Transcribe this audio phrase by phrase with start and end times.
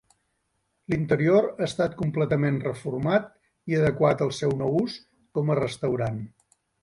[0.91, 3.29] L'interior ha estat completament reformat
[3.73, 4.97] i adequat al seu nou ús
[5.39, 6.19] com a restaurant.